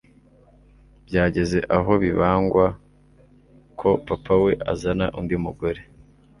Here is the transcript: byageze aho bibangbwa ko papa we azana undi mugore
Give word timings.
byageze 1.05 1.59
aho 1.77 1.91
bibangbwa 2.03 2.65
ko 3.79 3.89
papa 4.07 4.35
we 4.43 4.51
azana 4.71 5.05
undi 5.19 5.35
mugore 5.45 5.81